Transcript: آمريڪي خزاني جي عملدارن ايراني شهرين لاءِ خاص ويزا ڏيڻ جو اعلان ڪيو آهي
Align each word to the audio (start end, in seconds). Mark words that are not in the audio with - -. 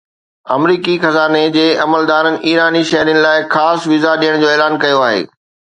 آمريڪي 0.55 0.95
خزاني 1.03 1.41
جي 1.57 1.65
عملدارن 1.83 2.41
ايراني 2.47 2.83
شهرين 2.93 3.23
لاءِ 3.27 3.47
خاص 3.55 3.87
ويزا 3.93 4.17
ڏيڻ 4.25 4.43
جو 4.45 4.53
اعلان 4.55 4.81
ڪيو 4.85 5.07
آهي 5.11 5.25